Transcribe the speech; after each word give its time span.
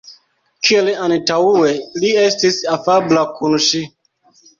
Kiel 0.67 0.87
antaŭe, 1.07 1.73
li 2.03 2.13
estis 2.21 2.57
afabla 2.77 3.27
kun 3.37 3.59
ŝi. 3.67 3.83